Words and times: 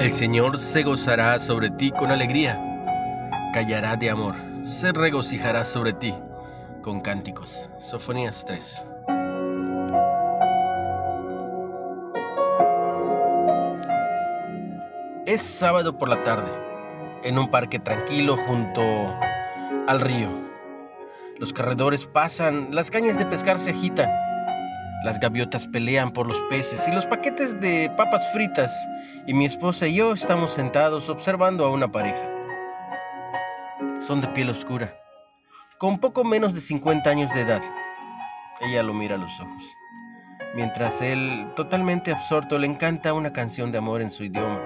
El 0.00 0.10
Señor 0.10 0.58
se 0.58 0.82
gozará 0.82 1.38
sobre 1.38 1.68
ti 1.68 1.90
con 1.90 2.10
alegría, 2.10 2.58
callará 3.52 3.96
de 3.96 4.08
amor, 4.08 4.34
se 4.62 4.92
regocijará 4.92 5.66
sobre 5.66 5.92
ti 5.92 6.14
con 6.80 7.02
cánticos. 7.02 7.68
Sofonías 7.78 8.46
3. 8.46 8.82
Es 15.26 15.42
sábado 15.42 15.98
por 15.98 16.08
la 16.08 16.22
tarde, 16.22 16.50
en 17.22 17.38
un 17.38 17.50
parque 17.50 17.78
tranquilo 17.78 18.38
junto 18.38 18.80
al 19.86 20.00
río. 20.00 20.30
Los 21.38 21.52
corredores 21.52 22.06
pasan, 22.06 22.74
las 22.74 22.90
cañas 22.90 23.18
de 23.18 23.26
pescar 23.26 23.58
se 23.58 23.72
agitan, 23.72 24.08
las 25.02 25.18
gaviotas 25.18 25.66
pelean 25.66 26.10
por 26.10 26.26
los 26.26 26.40
peces 26.42 26.86
y 26.86 26.92
los 26.92 27.06
paquetes 27.06 27.58
de 27.60 27.90
papas 27.96 28.30
fritas 28.32 28.86
y 29.26 29.32
mi 29.32 29.46
esposa 29.46 29.86
y 29.86 29.94
yo 29.94 30.12
estamos 30.12 30.50
sentados 30.50 31.08
observando 31.08 31.64
a 31.64 31.70
una 31.70 31.90
pareja. 31.90 32.30
Son 34.00 34.20
de 34.20 34.28
piel 34.28 34.50
oscura, 34.50 34.94
con 35.78 35.98
poco 35.98 36.22
menos 36.24 36.54
de 36.54 36.60
50 36.60 37.08
años 37.08 37.32
de 37.32 37.40
edad. 37.40 37.62
Ella 38.60 38.82
lo 38.82 38.92
mira 38.92 39.14
a 39.14 39.18
los 39.18 39.40
ojos, 39.40 39.64
mientras 40.54 41.00
él, 41.00 41.50
totalmente 41.56 42.12
absorto, 42.12 42.58
le 42.58 42.66
encanta 42.66 43.14
una 43.14 43.32
canción 43.32 43.72
de 43.72 43.78
amor 43.78 44.02
en 44.02 44.10
su 44.10 44.24
idioma, 44.24 44.60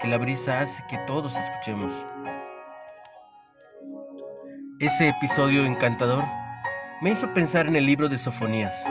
que 0.00 0.08
la 0.08 0.18
brisa 0.18 0.60
hace 0.60 0.82
que 0.88 0.98
todos 1.06 1.36
escuchemos. 1.36 1.92
Ese 4.80 5.08
episodio 5.08 5.64
encantador 5.64 6.24
me 7.00 7.10
hizo 7.10 7.32
pensar 7.32 7.66
en 7.66 7.76
el 7.76 7.86
libro 7.86 8.10
de 8.10 8.18
Sofonías. 8.18 8.84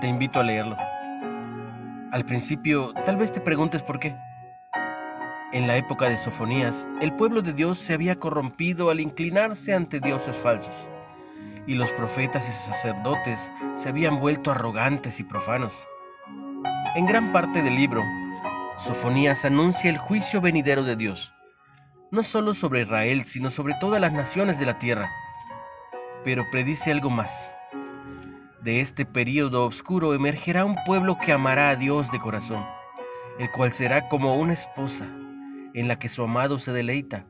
Te 0.00 0.08
invito 0.08 0.40
a 0.40 0.42
leerlo. 0.42 0.76
Al 2.10 2.24
principio, 2.24 2.94
tal 3.04 3.16
vez 3.16 3.32
te 3.32 3.40
preguntes 3.42 3.82
por 3.82 3.98
qué. 3.98 4.16
En 5.52 5.66
la 5.66 5.76
época 5.76 6.08
de 6.08 6.16
Sofonías, 6.16 6.88
el 7.02 7.14
pueblo 7.14 7.42
de 7.42 7.52
Dios 7.52 7.78
se 7.78 7.92
había 7.92 8.18
corrompido 8.18 8.88
al 8.88 8.98
inclinarse 8.98 9.74
ante 9.74 10.00
dioses 10.00 10.38
falsos, 10.38 10.90
y 11.66 11.74
los 11.74 11.92
profetas 11.92 12.48
y 12.48 12.52
sacerdotes 12.52 13.52
se 13.74 13.90
habían 13.90 14.20
vuelto 14.20 14.50
arrogantes 14.50 15.20
y 15.20 15.24
profanos. 15.24 15.86
En 16.94 17.04
gran 17.04 17.30
parte 17.30 17.62
del 17.62 17.74
libro, 17.74 18.02
Sofonías 18.78 19.44
anuncia 19.44 19.90
el 19.90 19.98
juicio 19.98 20.40
venidero 20.40 20.82
de 20.82 20.96
Dios, 20.96 21.34
no 22.10 22.22
solo 22.22 22.54
sobre 22.54 22.82
Israel, 22.82 23.26
sino 23.26 23.50
sobre 23.50 23.74
todas 23.74 24.00
las 24.00 24.12
naciones 24.12 24.58
de 24.58 24.64
la 24.66 24.78
tierra 24.78 25.10
pero 26.24 26.44
predice 26.50 26.90
algo 26.90 27.10
más. 27.10 27.54
De 28.62 28.80
este 28.80 29.06
período 29.06 29.64
oscuro 29.64 30.14
emergerá 30.14 30.64
un 30.64 30.76
pueblo 30.84 31.16
que 31.18 31.32
amará 31.32 31.70
a 31.70 31.76
Dios 31.76 32.10
de 32.10 32.18
corazón, 32.18 32.64
el 33.38 33.50
cual 33.52 33.72
será 33.72 34.08
como 34.08 34.34
una 34.34 34.52
esposa 34.52 35.06
en 35.72 35.88
la 35.88 35.98
que 35.98 36.08
su 36.08 36.22
amado 36.22 36.58
se 36.58 36.72
deleita. 36.72 37.24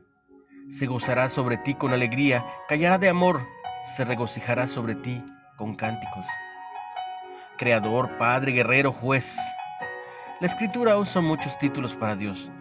Se 0.69 0.87
gozará 0.87 1.29
sobre 1.29 1.57
ti 1.57 1.73
con 1.73 1.93
alegría, 1.93 2.45
callará 2.67 2.97
de 2.97 3.09
amor, 3.09 3.45
se 3.83 4.03
regocijará 4.05 4.67
sobre 4.67 4.95
ti 4.95 5.23
con 5.57 5.73
cánticos. 5.73 6.25
Creador, 7.57 8.17
Padre, 8.17 8.51
Guerrero, 8.51 8.91
Juez. 8.91 9.37
La 10.39 10.47
escritura 10.47 10.97
usa 10.97 11.21
muchos 11.21 11.57
títulos 11.57 11.95
para 11.95 12.15
Dios, 12.15 12.51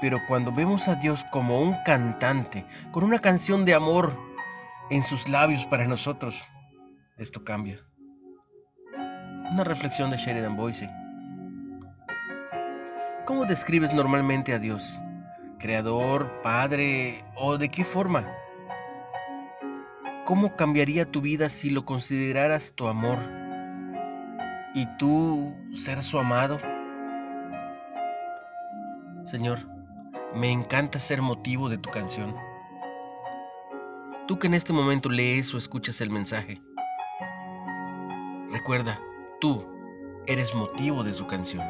pero 0.00 0.18
cuando 0.28 0.52
vemos 0.52 0.88
a 0.88 0.96
Dios 0.96 1.24
como 1.30 1.60
un 1.60 1.76
cantante, 1.84 2.66
con 2.90 3.04
una 3.04 3.20
canción 3.20 3.64
de 3.64 3.74
amor, 3.74 4.18
en 4.90 5.02
sus 5.02 5.28
labios 5.28 5.66
para 5.66 5.86
nosotros, 5.86 6.46
esto 7.16 7.44
cambia. 7.44 7.78
Una 9.50 9.64
reflexión 9.64 10.10
de 10.10 10.16
Sheridan 10.16 10.56
Boise. 10.56 10.90
¿Cómo 13.26 13.44
describes 13.44 13.92
normalmente 13.92 14.52
a 14.52 14.58
Dios? 14.58 14.98
¿Creador, 15.58 16.40
Padre 16.42 17.24
o 17.36 17.58
de 17.58 17.68
qué 17.68 17.84
forma? 17.84 18.26
¿Cómo 20.24 20.56
cambiaría 20.56 21.10
tu 21.10 21.20
vida 21.20 21.48
si 21.48 21.70
lo 21.70 21.84
consideraras 21.84 22.74
tu 22.74 22.88
amor 22.88 23.18
y 24.74 24.86
tú 24.98 25.54
ser 25.74 26.02
su 26.02 26.18
amado? 26.18 26.58
Señor, 29.24 29.58
me 30.34 30.50
encanta 30.50 30.98
ser 30.98 31.22
motivo 31.22 31.68
de 31.68 31.78
tu 31.78 31.90
canción. 31.90 32.34
Tú 34.32 34.38
que 34.38 34.46
en 34.46 34.54
este 34.54 34.72
momento 34.72 35.10
lees 35.10 35.52
o 35.52 35.58
escuchas 35.58 36.00
el 36.00 36.08
mensaje, 36.08 36.62
recuerda, 38.50 38.98
tú 39.42 39.66
eres 40.26 40.54
motivo 40.54 41.04
de 41.04 41.12
su 41.12 41.26
canción. 41.26 41.62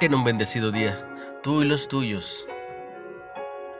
Ten 0.00 0.12
un 0.16 0.24
bendecido 0.24 0.72
día, 0.72 0.98
tú 1.44 1.62
y 1.62 1.66
los 1.66 1.86
tuyos 1.86 2.48